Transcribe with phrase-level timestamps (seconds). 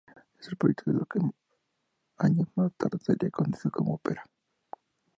[0.39, 1.19] Este proyecto es lo que
[2.17, 4.27] años más tarde sería conocido como Opera.